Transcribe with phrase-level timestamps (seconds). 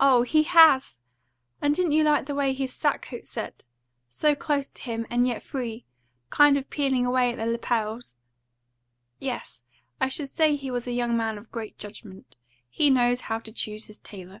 [0.00, 0.96] "Oh, he HAS!
[1.60, 3.66] And didn't you like the way his sackcoat set?
[4.08, 5.84] So close to him, and yet free
[6.30, 8.14] kind of peeling away at the lapels?"
[9.18, 9.62] "Yes,
[10.00, 12.34] I should say he was a young man of great judgment.
[12.70, 14.40] He knows how to choose his tailor."